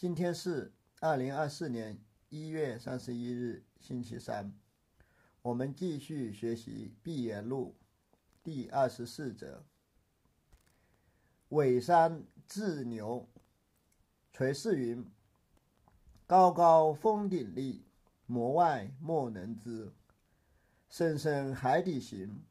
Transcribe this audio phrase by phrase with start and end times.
[0.00, 2.00] 今天是二零二四年
[2.30, 4.50] 一月三十一日，星期三。
[5.42, 7.76] 我们继续学习《碧岩录》
[8.42, 9.62] 第二十四则
[11.50, 13.28] ：“尾山自牛，
[14.32, 15.04] 垂世云，
[16.26, 17.84] 高高峰顶立，
[18.24, 19.92] 魔外莫能知。
[20.88, 22.42] 深深海底行，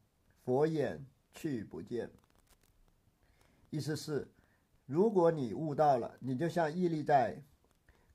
[0.44, 2.12] 佛眼去不见。”
[3.70, 4.28] 意思是。
[4.90, 7.40] 如果你悟到了，你就像屹立在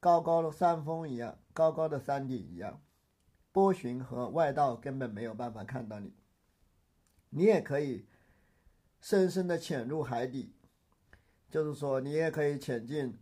[0.02, 2.82] 高高的山峰一样，高高的山顶一样，
[3.54, 6.14] 波旬和外道根本没有办法看到你。
[7.30, 8.06] 你也可以
[9.00, 10.52] 深深的潜入海底，
[11.50, 13.18] 就是说，你也可以潜进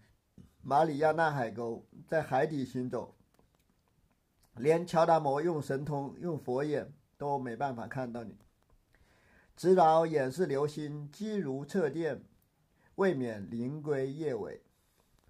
[0.63, 3.13] 马里亚纳海沟，在海底行走，
[4.55, 8.35] 连乔达摩用神通、用佛眼都没办法看到你。
[9.55, 12.23] 直导眼是流星，机如掣电。
[12.95, 14.61] 未免灵龟夜尾。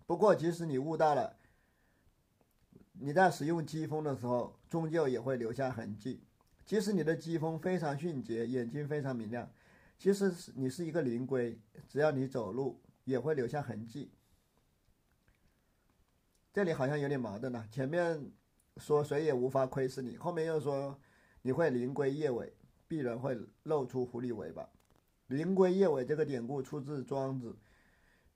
[0.06, 1.38] 不过，即使你悟到了，
[2.94, 6.22] 你在使用疾风的时候，终究也会留下痕迹。
[6.66, 9.50] 即使你的疾风非常迅捷，眼睛非常明亮，
[9.98, 14.12] 其实你是一个灵龟，只要你走路，也会留下痕迹。
[16.54, 17.68] 这里好像有点矛盾呢。
[17.72, 18.32] 前面
[18.78, 20.98] 说谁也无法窥视你，后面又说
[21.42, 22.54] 你会灵龟夜尾，
[22.88, 24.70] 必然会露出狐狸尾巴。
[25.28, 27.52] 灵龟夜尾这个典故出自《庄子》，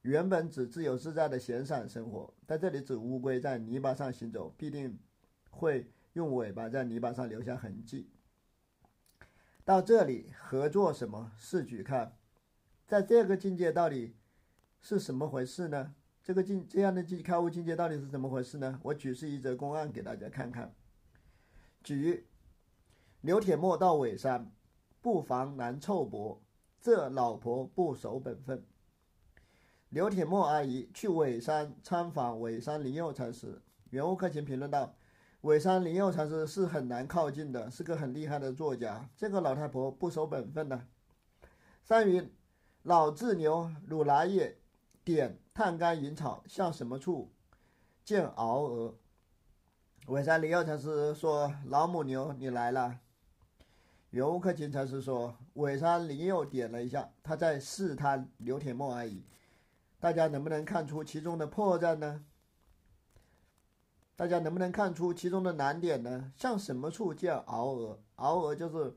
[0.07, 4.97] 原本指自由自在的闲散生活，在这里指乌龟在泥巴上行走，必定
[5.49, 8.09] 会用尾巴在泥巴上留下痕迹。
[9.65, 11.33] 到这里，合作什么？
[11.35, 12.15] 试举看，
[12.87, 14.15] 在这个境界到底
[14.79, 15.93] 是什么回事呢？
[16.23, 18.79] 这个境这样的境开悟境界到底是怎么回事呢？
[18.83, 20.73] 我举示一则公案给大家看看。
[21.83, 22.25] 举
[23.19, 24.49] 刘铁墨到尾山，
[25.01, 26.41] 不妨难凑薄。
[26.79, 28.63] 这老婆不守本分。
[29.89, 34.93] 刘铁墨阿姨去尾山参访尾山灵佑禅师，原物克勤评论道
[35.41, 39.09] ：“尾山灵佑禅师是很难靠近的，是个很厉害的作家。
[39.15, 40.85] 这个老太婆不守本分呢。”
[41.81, 42.29] 三云
[42.83, 44.57] 老自牛乳拿叶，
[45.05, 47.31] 点炭干引草，向什么处
[48.03, 48.93] 见敖娥？
[50.07, 52.99] 尾山灵佑禅师说：“老母牛，你来了。”
[54.11, 59.23] 原物克勤禅师说：“尾山灵佑点了一下，他在试探刘铁墨阿姨。
[59.99, 62.23] 大家能不能看出其中的破绽呢？
[64.15, 66.31] 大家能不能看出其中的难点呢？
[66.35, 67.99] 向什么处叫鳌额？
[68.15, 68.95] 鳌额就是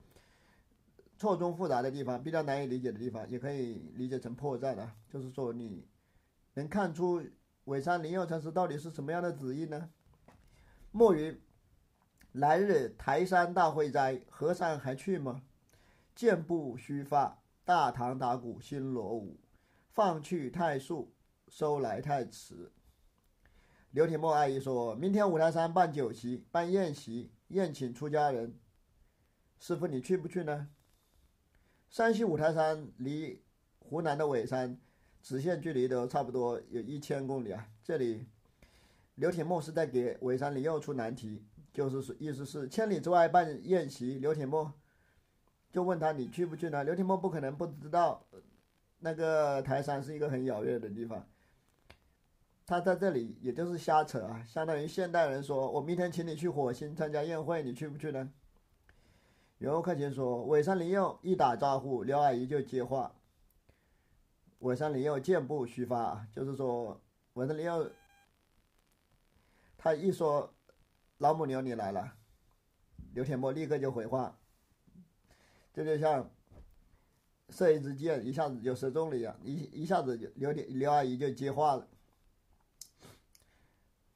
[1.17, 4.95] 错综复杂的地方，比较难以理解的地方，也可以理解成破绽啊。
[5.09, 5.87] 就是说，你
[6.55, 7.23] 能看出
[7.65, 9.91] 尾山灵佑禅师到底是什么样的旨意呢？
[10.91, 11.39] 墨云。”
[12.35, 15.43] 来日台山大会斋，和尚还去吗？
[16.15, 19.37] 剑不虚发，大唐打鼓新锣舞，
[19.93, 21.13] 放去太素，
[21.49, 22.71] 收来太迟。
[23.91, 28.55] 刘铁墨阿姨说：“明天五台山办酒席，办宴席，宴请出家人。
[29.59, 30.69] 师傅，你去不去呢？”
[31.91, 33.43] 山西五台山离
[33.81, 34.79] 湖南的尾山
[35.21, 37.67] 直线距离都差不多有一千公里啊。
[37.83, 38.25] 这里，
[39.17, 41.45] 刘铁墨是在给尾山灵佑出难题。
[41.73, 44.73] 就是，意思是千里之外办宴席，刘铁墨
[45.73, 46.85] 就问他你去不去呢？
[46.85, 48.25] 刘铁墨不可能不知道，
[49.01, 51.27] 那个台山是一个很遥远的地方。
[52.65, 58.33] 他在这里也就是瞎扯啊，相当于现代人说我明天请你去火星参加宴会，你去不去呢？
[59.59, 63.13] 袁克勤说，尾山灵佑一打招呼，刘阿姨就接话。
[64.61, 67.01] 尾山灵佑箭步虚发，就是说
[67.33, 67.91] 尾山灵佑
[69.77, 70.55] 他一说。
[71.19, 72.15] 老母牛，你来了！
[73.13, 74.39] 刘铁墨立刻就回话，
[75.75, 76.31] 这就像
[77.51, 81.87] 射一支箭，一下子就射中了一样，一一下子就刘刘阿姨就接话了。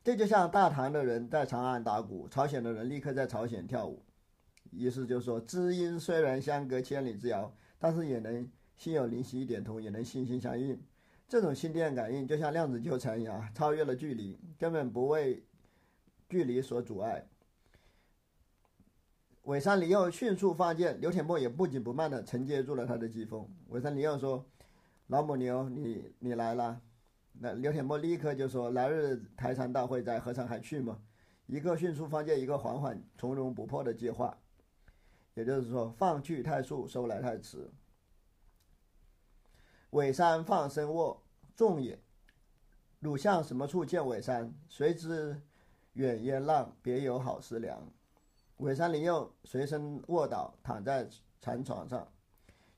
[0.02, 4.02] 这就像大唐的人在长安打鼓，朝鲜的人立刻在朝鲜跳舞，
[4.70, 10.80] 意思就是说，知音虽然相隔千里之遥，但是也能心有灵犀一点通，也能心心相印。
[11.26, 15.44] 这种心电感应就像量子纠缠一样，超越了距离，根本不为。
[16.26, 17.24] 距离所阻碍，
[19.44, 23.46] 尾山灵佑迅速放箭，刘铁墨也不紧不慢地承接住了他的疾风。
[23.68, 24.42] 尾山灵佑说
[25.08, 26.80] ：“老母牛，你你来了。”
[27.38, 30.98] 那刘铁墨立刻就说：“来日台山大会，在和尚还去吗？”
[31.46, 34.34] 一个迅速放箭，一个缓缓从容不迫的接话，
[35.34, 37.70] 也就是说，放去太速，收来太迟。
[39.90, 41.22] 尾山放生卧，
[41.54, 42.00] 众也。
[42.98, 44.54] 汝向什么处见尾山？
[44.70, 45.38] 谁知？
[45.92, 47.86] 远烟浪，别有好思量。
[48.64, 51.06] 尾山灵佑随身卧倒，躺在
[51.38, 52.08] 禅床上。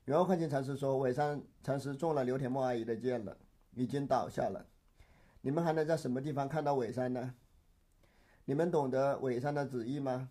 [0.03, 3.37] 圆悟看见禅师说：“尾山禅师中了刘铁木阿姨的箭了，
[3.73, 4.65] 已经倒下了。”
[5.39, 7.33] 你们还能在什么地方看到尾山呢？
[8.43, 10.29] 你们懂得尾山的旨意吗？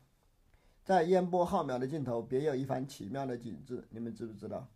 [0.84, 4.68] 在烟波浩渺的尽头，别有一番奇妙的景致，你们知不知道？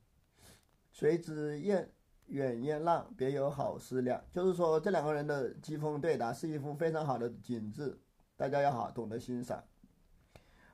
[0.93, 1.91] 谁知雁
[2.29, 4.25] 远烟浪，别有好思量。
[4.33, 8.01] 就是说，这两个人的机锋对答是一幅非常好的景致，
[8.35, 9.63] 大家要好懂得欣赏。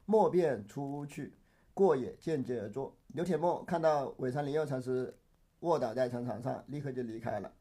[0.07, 1.35] 莫便出去，
[1.75, 2.97] 过也见机而坐。
[3.09, 5.15] 刘铁墨看到尾山林佑禅师
[5.61, 7.53] 卧倒在城场上，立刻就离开了。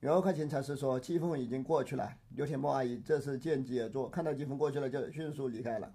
[0.00, 5.94] 袁克勤禅师说：“季风已经过去了。”刘铁墨阿姨这是见机而坐，看到季风过去了，就迅速离开了。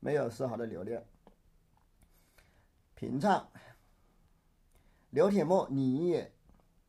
[0.00, 1.04] 没有丝毫的留恋。
[2.94, 3.48] 平唱，
[5.10, 6.32] 刘铁墨尼也。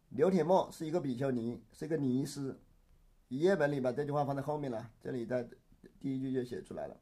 [0.10, 2.58] 刘铁墨是一个比丘尼，是一个尼师。
[3.28, 5.46] 一页本里把这句话放在后面了，这里在
[6.00, 6.96] 第一句就写出来了。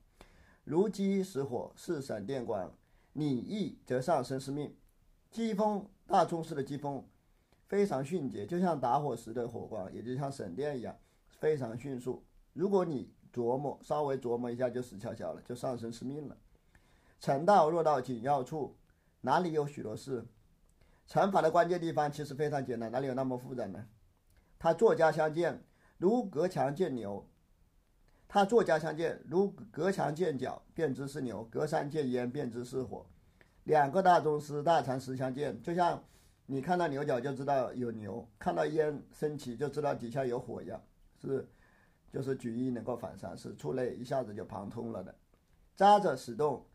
[0.63, 2.69] 如饥食火，是闪电光；
[3.12, 4.74] 你意则上生是命。
[5.30, 7.06] 疾风大宗师的疾风
[7.68, 10.98] 非常迅捷，就像打火石的火光，也就像闪电一样，
[11.39, 12.24] 非常迅速。
[12.54, 16.38] 如果你琢磨，稍微琢磨一下就死翘翘了，就上身是命了。
[17.19, 18.75] 成道若到紧要处，
[19.21, 20.25] 哪里有许多事？
[21.07, 23.86] 成法的关键地方其实非常简单，哪里有那么复杂呢？
[24.57, 25.62] 他作家相见，
[25.98, 27.25] 如隔墙见牛；
[28.33, 33.06] 他作家相见，如隔墙见角，便知是牛；隔山见烟，便知是火。
[33.65, 36.03] 两个大宗师、大禅师相见，就像
[36.47, 40.81] 你看到牛角就知道有牛，看到烟升起就知道底下有火一样，
[41.21, 41.47] 是。
[42.12, 45.13] 就是举一能够反三，是触类一下子就旁通了的。
[45.75, 46.65] 扎着使动，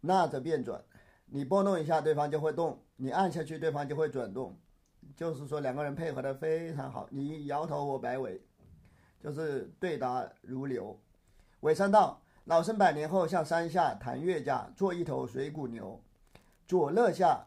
[0.00, 0.82] 纳着变转，
[1.26, 4.58] 你拨弄一下，对方就会动；你按下去，对方就会转动。
[5.14, 8.40] 就是说两个人配合的非常好，你摇头我摆尾，
[9.22, 10.98] 就是对答如流。
[11.60, 16.02] 尾山道，老生百年后向山下谈月家做一头水谷牛，
[16.66, 17.46] 左肋下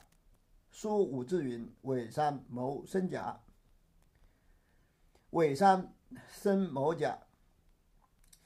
[0.71, 3.41] 书五字云：尾山谋生甲。
[5.31, 5.93] 尾山
[6.29, 7.19] 生某甲。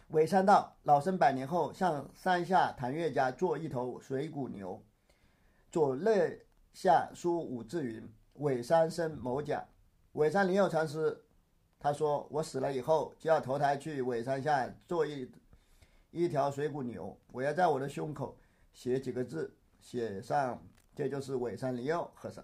[0.07, 4.83] 尾山道，老生百年后向山下谭月家做一头水谷牛，
[5.71, 8.11] 左肋下书五字云
[8.41, 9.63] ：“尾山生某甲。”
[10.13, 11.25] 尾山灵佑禅师
[11.79, 15.31] 他说：“我死了以后就要投胎去尾山下做一
[16.11, 18.37] 一条水谷牛，我要在我的胸口
[18.73, 20.61] 写几个字，写上
[20.93, 22.43] 这就是尾山灵佑和尚。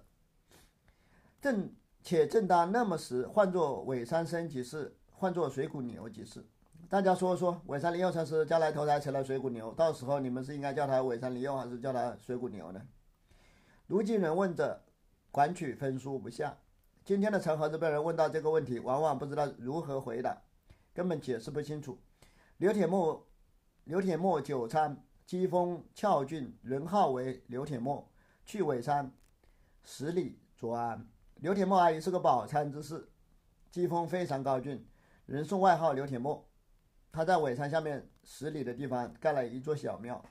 [1.42, 1.70] 正
[2.02, 6.42] 且正当那么时，换作尾山生即是，换作水谷牛即是。”
[6.88, 12.82] 大家说说，尾山灵佑禅师将来投胎成了水谷牛，到时候你们是应该叫他尾山灵佑，还是叫他水谷牛呢？
[13.86, 14.82] 如今人问者，
[15.30, 16.58] 管取分书不下。
[17.06, 20.36] 今天的陈盒子被人问到这个问题，往往不知道如何回答，
[20.92, 21.96] 根本解释不清楚。
[22.58, 23.22] 刘铁木，
[23.84, 28.08] 刘铁木久参，机锋俏俊，人号为刘铁木，
[28.44, 29.12] 去尾山
[29.84, 31.08] 十里卓安。
[31.36, 33.08] 刘铁木阿姨是个宝参之士，
[33.70, 34.84] 机锋非常高俊，
[35.28, 36.44] 人送外号刘铁木。
[37.12, 40.26] 他在尾山下面十里的地方盖了一座小庙。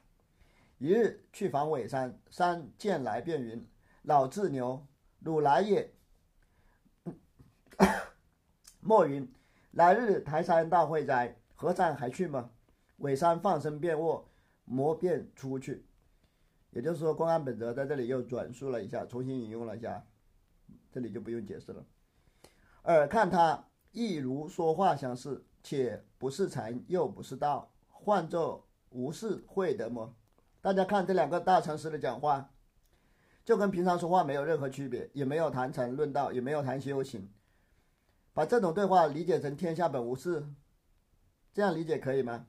[0.78, 3.64] 一日去访尾山，山见来便云
[4.02, 4.84] ：“老自牛，
[5.20, 5.88] 汝来也。”
[8.80, 9.30] 莫云
[9.72, 12.50] ：“来日台山大会哉，何山还去吗？”
[12.98, 14.28] 尾山放声便卧，
[14.64, 15.84] 魔便出去。
[16.70, 20.04] 也就是说，公安本则在这里又转述了一下，重新引用了一下，
[20.90, 21.84] 这里就不用解释了。
[22.82, 25.44] 尔看他亦如说话相似。
[25.66, 30.14] 且不是禅，又不是道，换作无事会得么？
[30.60, 32.50] 大家看这两个大禅师的讲话，
[33.46, 37.26] 就跟平常说话没有任何区别，也没有谈禅论道，也没有谈修行。
[38.34, 40.44] 把这种对话理解成天下本无事，
[41.52, 42.46] 这样理解可以吗？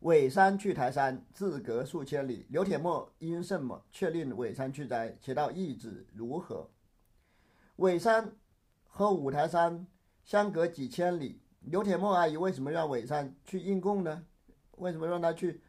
[0.00, 2.44] 尾山去台山，自隔数千里。
[2.50, 5.16] 刘铁墨因什么却令尾山去哉？
[5.20, 6.70] 且道意旨如何？
[7.76, 8.32] 尾山
[8.84, 9.86] 和五台山
[10.24, 11.40] 相隔几千里。
[11.60, 14.24] 刘铁墨阿姨为什么让尾山去应供呢？
[14.72, 15.60] 为什么让他去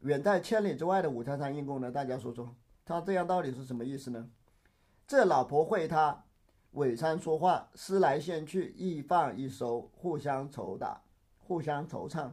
[0.00, 1.90] 远在千里之外的五台山应供呢？
[1.90, 4.30] 大家说说，他这样到底是什么意思呢？
[5.06, 6.24] 这老婆会他
[6.72, 11.02] 尾山说话，思来现去，一放一收，互相筹打，
[11.36, 12.32] 互相惆怅。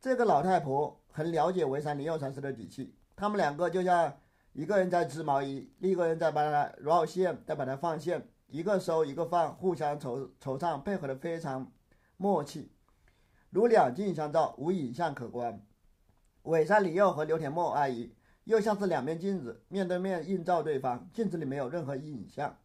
[0.00, 4.12] 这个老太婆很了解尾山灵佑禅师的底气，他们两个就像
[4.52, 11.70] 一个人在织毛衣，另一个人在把它绕线，再把它放线，一个收一个放，互相惆惆怅，配合的非常。
[12.16, 12.70] 默契，
[13.50, 15.64] 如两镜相照，无影像可观。
[16.42, 18.14] 尾山李佑和刘田墨阿姨
[18.44, 22.56] 又像是两面镜子，面对面映照对方，镜子里没有任何影像，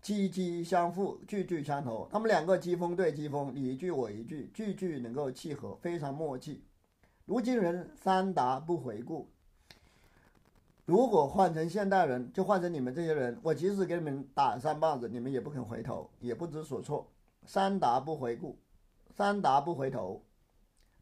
[0.00, 2.08] 机机相附，句句相投。
[2.10, 6.64] 他们两个机锋对机锋，你一句我一句，句句能够契合，非常默契。
[7.26, 9.28] 如今人三答不回顾，
[10.86, 17.10] 如果换成现代人，就换成你们这些人，我即使给你们打三棒子，你们也不肯回头，也不知所措。
[17.44, 18.58] 三达不回顾，
[19.14, 20.22] 三达不回头。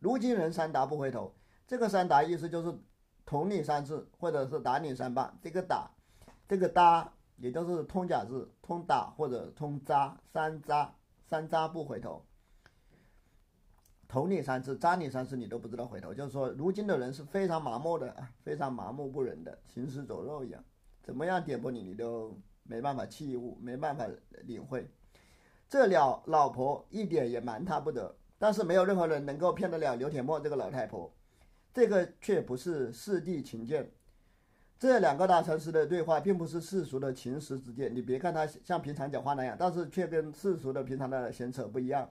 [0.00, 1.32] 如今人三达不回头，
[1.66, 2.76] 这个三达意思就是
[3.24, 5.38] 捅你三次，或者是打你三棒。
[5.40, 5.90] 这个打，
[6.48, 12.24] 这个打，也就是通假字，通打或者通扎，三扎，三扎不回头。
[14.08, 16.14] 捅你三次，扎你三次，你都不知道回头。
[16.14, 20.64] 就是说，如今的人是非常麻木的啊，非常麻木不仁的，行尸走肉一样，
[21.02, 24.06] 怎么样点拨你，你都没办法器悟，没办法
[24.44, 24.88] 领会。
[25.68, 31.12] 这了老婆一点也瞒他不得，但是没有任何人能够骗得了刘铁墨这个老太婆。
[31.74, 33.90] 这个却不是四弟情见，
[34.78, 37.94] 这两个大城市的对话并不是世俗的情识之见。
[37.94, 42.10] 你别看他像平常讲话那样，但是却跟世俗的平常的闲扯不一样。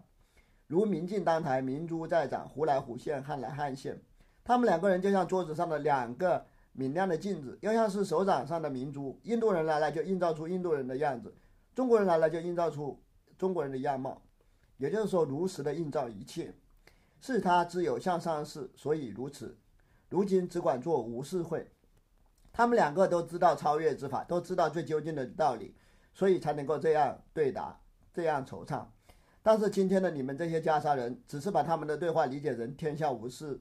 [0.68, 4.02] 如明镜当台，明珠在掌，湖来湖现，汉来汉现。
[4.44, 9.20] 他们两个人就像桌子上的两个明亮的镜子，又像是手掌上的明珠。
[9.24, 11.32] 印度人来了就映照出印度人的样子，
[11.76, 13.00] 中国人来了就映照出
[13.38, 14.20] 中国人的样貌。
[14.78, 16.52] 也就是说，如实的映照一切。
[17.22, 19.56] 是他之有向上事，所以如此。
[20.10, 21.68] 如今只管做无事会。
[22.56, 25.76] 他们两个都知道超越之法，都知道最究竟的道理，
[26.14, 27.78] 所以才能够这样对答，
[28.14, 28.86] 这样惆怅。
[29.44, 33.60] 但是今天的你们这些袈裟人，只是把他们的对话理解成天下无事，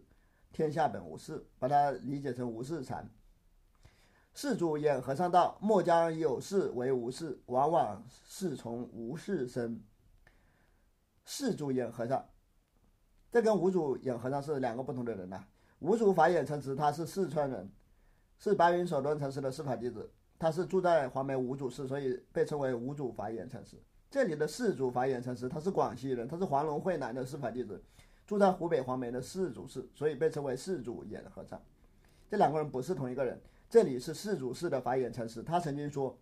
[0.53, 3.11] 天下本无事，把它理解成无事禅。
[4.33, 9.83] 世主演和尚道：“莫将有事为无事，往往是从无事生。”
[11.27, 12.25] 世主演和尚，
[13.33, 15.45] 这跟五祖演和尚是两个不同的人呐。
[15.81, 17.69] 五祖法眼禅师他是四川人，
[18.39, 23.77] 是白云守端禅师的师法弟子，他是住在黄梅五祖寺，所以被称为五祖法眼禅师。
[24.11, 27.83] 这里的四祖法眼禅师，他是广西人，他是黄龙会南的师法弟子，
[28.27, 31.61] 住在湖北黄梅的四祖寺，所以被称为四祖眼和尚。
[32.31, 33.41] 这两个人不是同一个人。
[33.71, 36.17] 这里是四祖寺的法眼禅师，他曾经说：“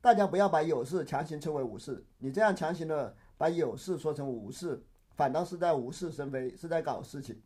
[0.00, 4.82] 大家不要把有事强行称为无事，你这样强行的把有事说成无事，
[5.14, 7.42] 反倒是在无事生非，是在搞事情。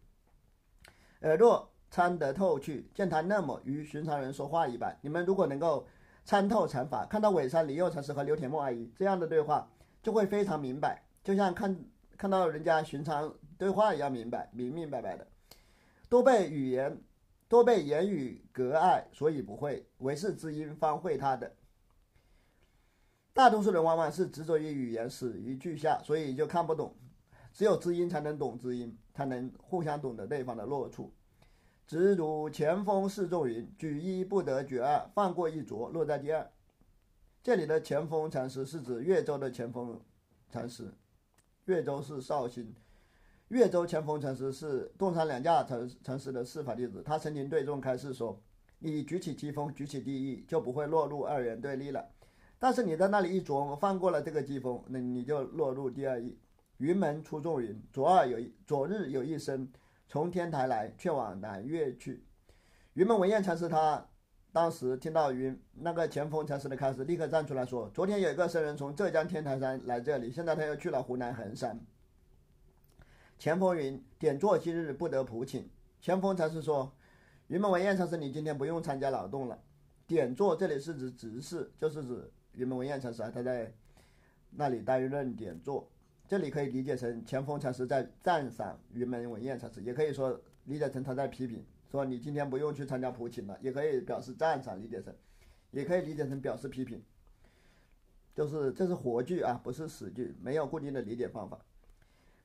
[1.22, 4.96] 耳若参得透去，见他那么与寻常人说话一般。
[5.02, 5.86] 你们如果能够
[6.24, 9.68] 参透禅法，看到尾山李佑禅师和刘铁木阿姨这样的对话。”
[10.00, 11.76] 就会非常明白，就像看
[12.16, 15.26] 看到人家寻常对话一样明白，明明白白的。
[16.08, 16.96] 多被语言，
[17.48, 21.52] 多被言语隔碍，所以不会，唯是知音方会他的。
[23.34, 26.94] 大多数人往往是执着于语言，死于句下，所以就看不懂。
[27.52, 31.12] 只有知音才能懂知音，才能互相懂得对方的落处。
[31.88, 36.46] 直如前锋示众云：举一不得举二，放过一着落在第二。
[37.42, 39.98] 这里的前锋禅师是指越州的前锋
[40.50, 40.92] 禅师，
[41.64, 42.74] 越州是绍兴，
[43.48, 47.02] 越州前锋禅师是洞山两架禅禅师的四法弟子。
[47.02, 48.38] 他曾经对众开示说
[48.80, 52.06] ：“你举起机锋，举起第一，就不会落入二元对立了。
[52.58, 56.38] 但是你在那里一琢磨，放过了这个机锋，那你就落入第二义。
[56.76, 59.66] 云门出众云：昨二有一，昨日有一僧
[60.08, 62.24] 从天台来，却往南岳去。
[62.94, 64.04] 云门文彦禅师他。”
[64.50, 71.78] 当时听到云那个前锋禅师的开始，立刻站出来说：“昨天有一个僧人从浙江天台山来这里，现在他又去了湖南衡山。”
[73.38, 75.68] 前锋云点坐今日不得普请。
[76.00, 76.90] 前锋禅师说
[77.48, 79.62] ：“云门文彦禅师，你今天不用参加劳动了。
[80.06, 83.70] 点坐这里是指执事，就是指云门文彦禅师啊，他在
[84.50, 85.88] 那里担任点坐。
[86.28, 95.10] 这里可以理解成前锋禅师在赞赏云门文彦禅师，也可以说理解成他在批评。”说你今天不用去参加普请了，也可以表示赞赏理解成，
[95.70, 97.02] 也可以理解成表示批评，
[98.34, 101.58] 就是这是活句啊，不是死句，没有固定的理解方法。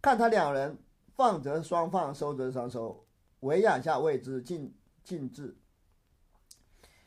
[0.02, 0.78] 看他两人
[1.18, 3.06] 放则双放，收则双收，
[3.42, 4.74] 为养下谓之静
[5.04, 5.58] 静治。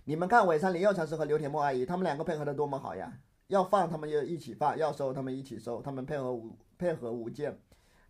[0.04, 3.18] 你们看尾山林佑禅师和刘铁木阿姨，他们两个配合的多么好呀！
[3.48, 7.58] 要放他们就一起放，要收他们一起收，他们配合无配合无间，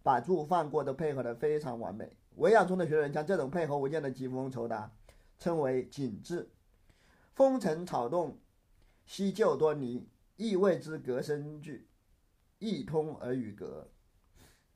[0.02, 2.11] 把住放过都配合的非常完美。
[2.37, 4.90] 维养中的学人将这种配合无间的疾风酬答
[5.38, 6.50] 称为景致。
[7.35, 8.38] 风尘草动，
[9.05, 11.87] 悉旧端倪，亦谓之隔声句，
[12.59, 13.90] 一通而语隔。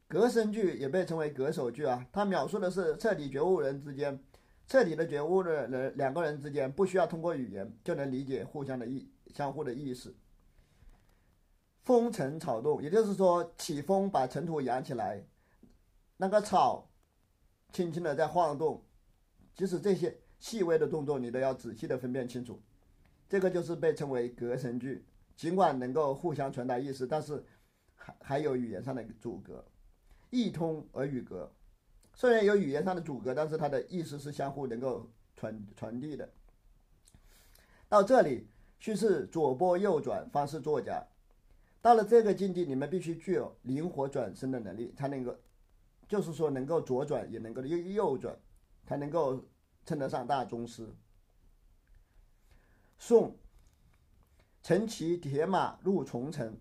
[0.06, 4.22] 隔声句也被称为隔手句啊，它描述的是彻底觉悟人之间，
[4.66, 10.14] 彻底的觉悟的人两个人之间不需要通过语言就能理解互相的意相互的意思。
[11.90, 15.24] 风尘草动，也就是说起风把尘土扬起来，
[16.18, 16.86] 那个草。
[17.72, 18.80] 轻轻的在晃动，
[19.56, 22.60] 即使这些细微的动作，你都要仔细的分辨清楚。
[23.28, 25.04] 这个就是被称为隔声句，
[25.36, 27.44] 尽管能够互相传达意思，但是
[27.96, 29.64] 还还有语言上的阻隔。
[30.30, 31.52] 意通而语隔，
[32.14, 36.28] 虽然有语言上的阻隔，但是它的意思是相互能够传传递的。
[37.88, 38.46] 到这里，
[38.78, 41.04] 叙事左拨右转，方是作家。
[41.82, 45.34] 到了这个境地，你们必须具有灵活转身的能力，才能够，
[46.06, 48.38] 就是说能够左转，也能够右右转，
[48.84, 49.44] 才能够
[49.86, 50.86] 称得上大宗师。
[52.98, 53.34] 宋，
[54.62, 56.54] 乘骑铁马入重城，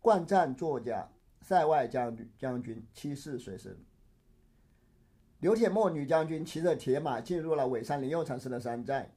[0.00, 1.08] 冠战作家，
[1.40, 3.78] 塞外将军将军七世随身。
[5.38, 9.15] 刘铁墨女将军骑着铁马进入了伪山林佑禅师的山寨。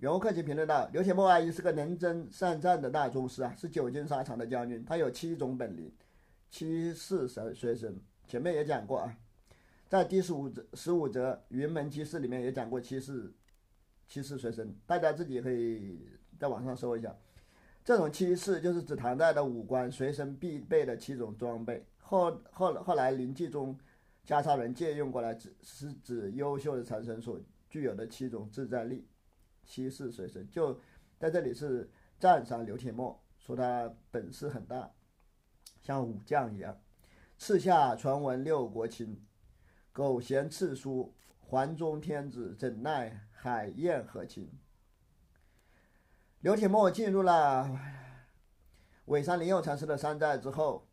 [0.00, 4.82] 袁客气评论道：“刘铁墨阿姨是个能征善战的大宗师啊，是久经沙场的将军。
[4.82, 5.92] 他有七种本领，
[6.48, 7.94] 七世神随身。
[8.26, 9.14] 前面也讲过啊，
[9.90, 13.30] 在第十五则十五则云门七事里面也讲过七世
[14.08, 17.14] 七世随身，大家自己可以在网上搜一下。
[17.84, 21.84] 这种七世就是指唐代的武官随身必备的七种装备。
[21.98, 23.78] 后后后来临济中
[24.24, 27.38] 家超人借用过来，指是指优秀的禅僧所
[27.68, 29.06] 具有的七种自在力。”
[29.70, 30.80] 七世水神，就
[31.16, 34.90] 在这里是赞赏刘铁墨，说他本事很大，
[35.80, 36.76] 像武将一样。
[37.38, 39.24] 赐下传闻六国亲，
[39.92, 44.50] 苟贤赐书，还中天子怎奈海晏河清？
[46.40, 47.78] 刘铁墨进入了
[49.04, 50.88] 尾山灵佑禅师的山寨之后，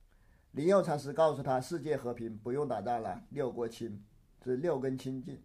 [0.52, 4.06] 灵佑禅师告诉他：世界和平，不用打仗了，六国亲，
[4.44, 5.42] 是六根清净。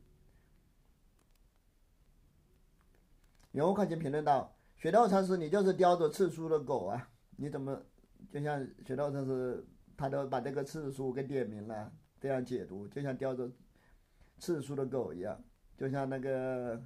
[3.52, 7.08] 游客就评论道：“雪道禅师，你就是叼着刺书的狗啊！
[7.36, 7.80] 你怎么
[8.30, 9.64] 就像雪道禅师，
[9.96, 13.50] 他都把这个刺书给点名了，这样解读，就像叼着
[14.38, 15.42] 刺书的狗一样，
[15.76, 16.82] 就像那个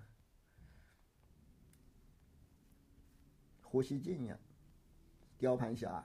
[3.62, 4.38] 胡锡进一样，
[5.38, 6.02] 雕盘侠。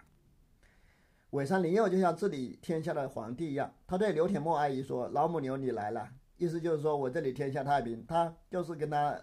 [1.32, 8.06] 尾山灵佑就像治理天下的皇帝一样，他对刘铁墨阿姨说：‘老母牛，你来了。’意思就是说我这里天下太平。
[8.06, 9.20] 他就是跟他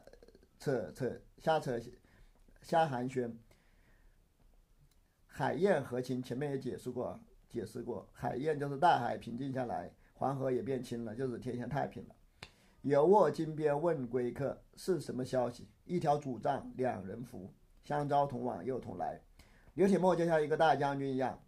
[0.59, 1.79] 扯扯。”瞎扯，
[2.63, 3.33] 瞎寒暄。
[5.27, 12.15] 海晏和清，前面也解释过，解释过，海晏就是大海平静下来，黄河也变清了，就是天下太平了。
[12.83, 15.69] 有卧金边问归客，是什么消息？
[15.85, 17.53] 一条主杖，两人扶，
[17.85, 19.21] 相招同往又同来。
[19.75, 21.41] 刘铁墨就像一个大将军一样。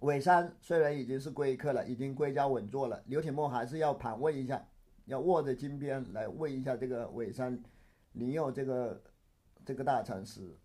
[0.00, 4.66] 尾山虽然已经是归客了，已经归家稳坐了，刘铁墨还是要盘问一下，
[5.10, 7.62] 要握着金鞭来问一下这个尾山。
[8.14, 9.00] 林佑这个
[9.64, 10.56] 这个大禅师，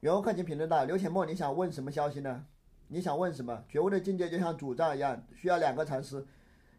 [0.00, 2.46] 袁欧克勤评论道：“刘铁墨，你想问什么消息呢？
[2.88, 3.64] 你想问什么？
[3.68, 6.26] 觉悟的境界就像主杖一样，需要两个禅师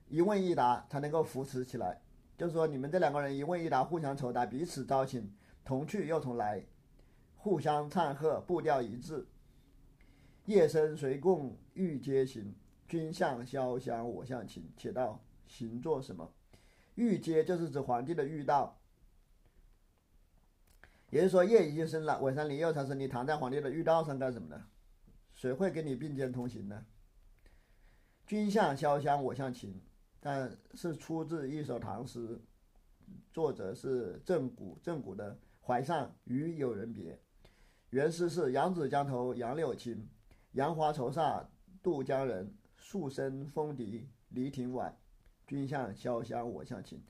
[0.09, 2.01] 一问一答才能够扶持起来。
[2.37, 6.65] 就是说，你们这两个人一问一答，互相酬答，彼此招请，同去又同来，
[7.37, 9.25] 互相唱和，步调一致。
[10.43, 12.53] 夜深谁共欲皆行，
[12.85, 14.69] 君向潇湘我向秦。
[14.75, 16.29] 且道行做什么？
[16.99, 18.77] 欲阶就是指皇帝的御道。”
[21.09, 24.65] 也就是说，夜已经深了，晚上你又禅师，你躺在皇帝的御道上干什么呢？
[25.33, 26.85] 谁会跟你并肩同行呢？
[28.27, 29.81] 君向潇湘，我向秦，
[30.19, 32.39] 但是出自一首唐诗，
[33.31, 35.33] 作者是郑谷，郑谷的
[35.65, 37.13] 《淮上与友人别》。
[37.91, 40.07] 原诗是：扬子江头杨柳青，
[40.51, 41.45] 杨花愁煞
[41.81, 42.53] 渡江人。
[42.81, 44.97] 树深风笛离亭晚，
[45.49, 47.03] 君向潇湘，我向秦。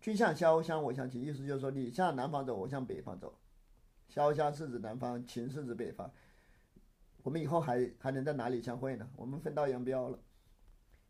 [0.00, 3.38] 君向潇湘，我向秦，意思就是说，你向南方走，我向北方走。
[4.12, 6.10] 潇湘是指南方，秦是指北方。
[7.22, 9.08] 我们以后还还能在哪里相会呢？
[9.14, 10.18] 我们分道扬镳了。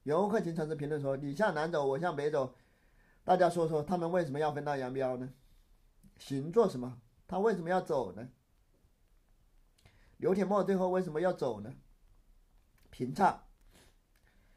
[0.02, 2.54] 游客秦禅师评论说：“你向南走，我向北走，
[3.24, 5.32] 大家说说，他们为什么要分道扬镳呢？
[6.18, 7.00] 行做什么？
[7.26, 8.28] 他为什么要走呢？
[10.18, 11.72] 刘铁墨最后为什么要走呢？”
[12.92, 13.42] 平唱。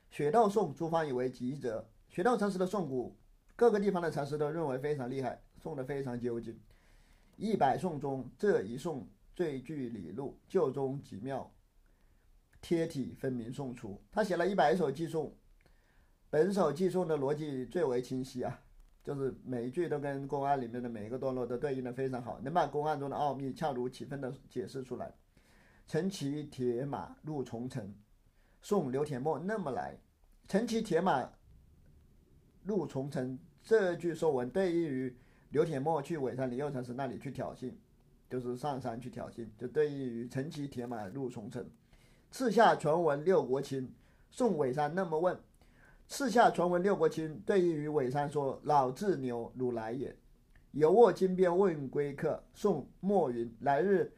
[0.09, 3.15] 雪道送诸方以为吉者，学道禅师的颂古，
[3.55, 6.59] 各个地方的禅师都认为非常厉害，颂的非常究竟。
[7.35, 11.53] 一百颂中，这一颂最具理路，旧中极妙，
[12.59, 14.01] 贴体分明颂出。
[14.11, 15.31] 他写了一百首寄颂，
[16.31, 18.61] 本首寄颂的逻辑最为清晰啊，
[19.03, 25.13] 就是每一句都跟公案里面的每一个段落都对应的非常好，能把公案中的奥秘恰如其分的解释出来。
[25.85, 27.93] 乘骑铁马入重城，
[28.63, 29.99] 送刘铁墨那么来。
[30.47, 31.29] 乘骑铁马
[32.67, 35.15] 入重城这句说文对应于。
[35.51, 37.71] 刘铁墨去尾山灵佑禅师那里去挑衅，
[38.29, 41.65] 就是上山去挑衅，就对应于乘骑铁马入重城。
[42.29, 43.89] 赐下传闻六国亲，
[44.29, 45.39] 送尾山那么问。
[46.05, 50.13] 赐下传闻六国亲，对应于尾山说：“老自牛汝来也。”
[50.71, 54.11] 有卧金鞭问归客，送墨云：“来日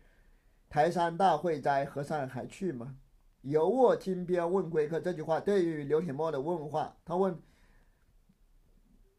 [0.68, 2.98] 台山大会斋，和尚还去吗？”
[3.44, 7.40] 有卧金鞭问归客这句话对于刘铁墨的问话，他问：“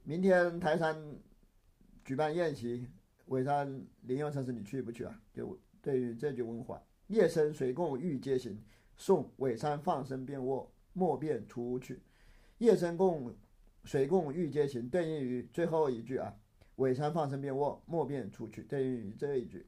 [0.05, 0.97] 明天台山？”
[2.05, 2.89] 举办宴席，
[3.27, 5.21] 尾山灵佑禅师，你去不去啊？
[5.33, 8.61] 就对于这句问话，夜深谁共欲皆行。
[8.97, 12.03] 送尾山放声便卧，莫便出去。
[12.59, 13.33] 夜深共
[13.85, 16.35] 谁共欲皆行，对应于最后一句啊。
[16.77, 19.67] 尾山放声便卧，莫便出去，对应于这一句。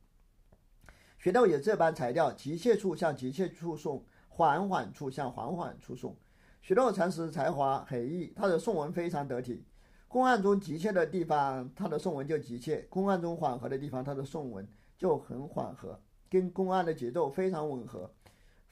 [1.18, 6.16] 学豆也这般材料，急切处向急切处送，缓缓处向缓缓处送。
[6.60, 9.64] 学豆禅师才华很异，他的颂文非常得体。
[10.12, 15.98] 公案中急切的地方，他的颂文就急切；公案中缓和的地方，他的颂文就很缓和，
[16.28, 18.12] 跟公案的节奏非常吻合。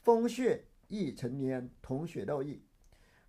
[0.03, 2.61] 风穴亦成年同雪豆意，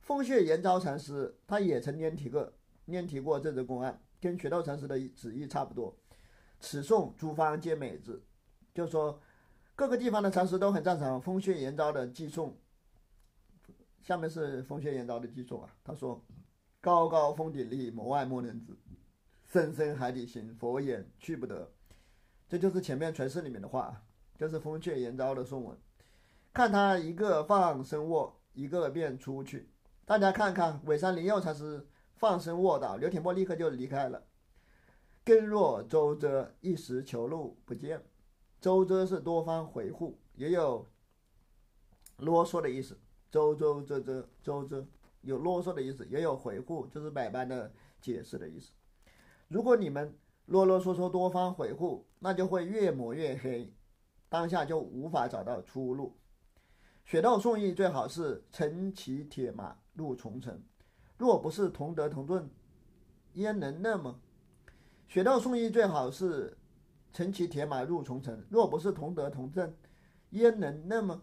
[0.03, 2.53] 风穴延昭禅师他也曾念提过
[2.85, 5.97] 念提过这则公案，跟雪道禅师的旨意差不多。
[6.61, 8.23] 此颂诸方皆美之，
[8.75, 9.19] 就说
[9.75, 12.55] 各个地方的禅师都很赞赏风穴延昭的寄颂。
[14.03, 16.23] 下面是风穴延昭的寄颂啊，他说
[16.83, 18.75] ：“高高峰顶立，门外莫能至；
[19.47, 21.71] 深深海底行，佛眼去不得。”
[22.49, 24.03] 这就是前面传世里面的话，
[24.37, 25.79] 就是风穴延昭的颂文。
[26.53, 29.71] 看他一个放生卧，一个便出去。
[30.05, 34.25] 大家看看，尾山灵佑禅师放生卧倒，刘铁默立刻就离开了。
[35.25, 38.03] 根若周遮，一时求路不见。
[38.61, 40.87] 周遮是多方回护，也有
[42.17, 42.99] 啰嗦的意思。
[43.31, 44.85] 周周遮遮，周遮
[45.23, 48.73] 有啰嗦的意思，也有回护，就是百般的解释的意思。
[49.49, 53.73] 如果你们啰啰嗦嗦多方回护，那就会越抹越黑，
[54.29, 56.17] 当下就无法找到出路。
[57.05, 60.63] 雪道宋义最好是乘骑铁马入重城，
[61.19, 62.49] 若不是同德同尊，
[63.35, 64.21] 焉能那么？
[65.09, 66.57] 雪道宋义最好是
[67.13, 69.75] 乘骑铁马入重城，若不是同德同正，
[70.31, 71.23] 焉能那么？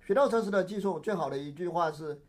[0.00, 2.20] 雪道禅师的寄送最好的一句话是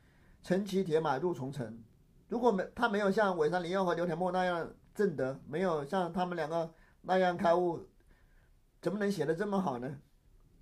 [0.41, 1.83] 乘骑铁马入重城。
[2.27, 7.87] 如果没他没有像尾山灵佑和刘铁木那样正德，没有像他们两个那样开悟，
[8.81, 9.99] 怎么能写的这么好呢？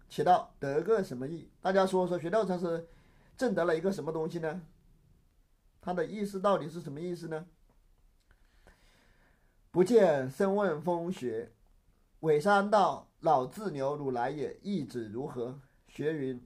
[0.10, 1.50] 起到得个什么意？
[1.62, 2.88] 大家说说，学道禅师
[3.36, 4.62] 正得了一个什么东西呢？
[5.82, 7.46] 他的意思到底是什么意思呢？
[9.70, 11.52] 不见深问风雪，
[12.22, 15.60] 尾山道老自牛如来也，意指如何？
[15.88, 16.42] 学云：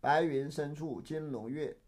[0.00, 1.78] 白云深处金龙月。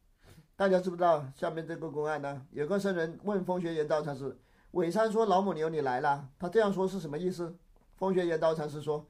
[0.58, 2.44] 大家知不知道下面这个公案呢？
[2.50, 4.36] 有个僧人问风学言道禅师：
[4.72, 7.56] 尾山说老母牛你来了，他这样说是什么意思？
[7.94, 9.06] 风学言道禅师说。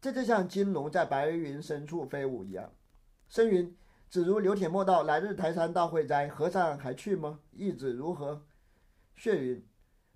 [0.00, 2.72] 这就像金龙在白云深处飞舞一样。
[3.28, 3.72] 生云：
[4.10, 8.42] 只如刘铁默道：“来日台山大会斋，和尚还去吗？”意旨如何？
[9.14, 9.64] 血云：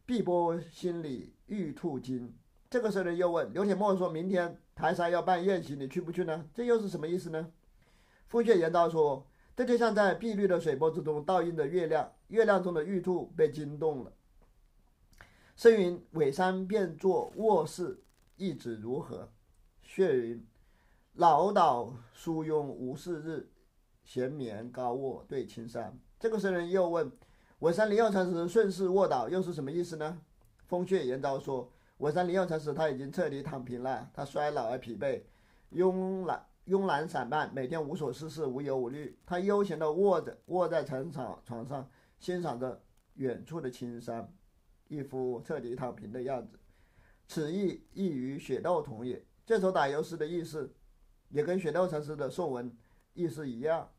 [0.04, 2.36] 碧波心里欲吐金。
[2.68, 7.52] 这个僧人又问刘铁默：“说明天台山要办宴席，你去不去呢？”这又是什么意思呢？
[8.26, 14.12] 风穴言道说：“这就像在碧绿的水波之中倒映的月亮，月亮中的玉兔被惊动了。”
[15.54, 18.02] 生云：尾山便作卧室，
[18.36, 19.28] 意指如何？
[19.82, 20.46] 血云：
[21.12, 23.48] 老岛疏慵无事日，
[24.02, 25.96] 闲眠高卧对青山。
[26.18, 27.12] 这个僧人又问：
[27.58, 30.20] 文山灵药禅师顺势卧倒，又是什么意思呢？
[30.66, 35.20] 风穴言昭说：文山灵药禅师他已经彻底躺平了，他衰老而疲惫，
[35.72, 39.18] 慵懒慵懒散漫，每天无所事事，无忧无虑。
[39.26, 42.80] 他悠闲地卧着，卧在床草床上，欣赏着
[43.14, 44.32] 远处的青山，
[44.88, 46.58] 一副彻底躺平的样子。
[47.26, 49.24] 此意亦与雪窦同也。
[49.44, 50.72] 这首打油诗的意思，
[51.30, 52.76] 也跟雪窦禅师的颂文
[53.12, 53.91] 意思一样。